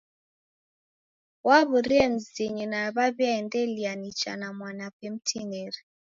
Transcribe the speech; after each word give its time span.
Waw'urie 1.47 2.05
mzinyi 2.13 2.65
na 2.73 2.79
waw'iaendelia 2.95 3.93
nicha 4.01 4.31
na 4.39 4.47
mwanape 4.57 5.05
mtinieri. 5.13 5.81